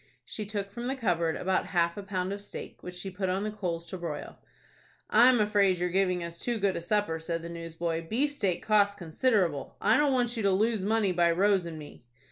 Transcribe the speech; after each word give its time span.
She 0.25 0.47
took 0.47 0.71
from 0.71 0.87
the 0.87 0.95
cupboard 0.95 1.35
about 1.35 1.67
half 1.77 1.95
a 1.95 2.01
pound 2.01 2.33
of 2.33 2.41
steak, 2.41 2.81
which 2.81 2.95
she 2.95 3.11
put 3.11 3.29
on 3.29 3.43
the 3.43 3.51
coals 3.51 3.85
to 3.91 3.99
broil. 3.99 4.39
"I'm 5.11 5.39
afraid 5.39 5.77
you're 5.77 5.89
giving 5.91 6.23
us 6.23 6.39
too 6.39 6.57
good 6.57 6.75
a 6.75 6.81
supper," 6.81 7.19
said 7.19 7.43
the 7.43 7.49
newsboy. 7.49 8.07
"Beefsteak 8.07 8.63
costs 8.63 8.95
considerable. 8.95 9.75
I 9.79 9.97
don't 9.97 10.11
want 10.11 10.35
you 10.35 10.41
to 10.41 10.51
lose 10.51 10.83
money 10.83 11.11
by 11.11 11.29
Rose 11.29 11.67
and 11.67 11.77
me." 11.77 12.03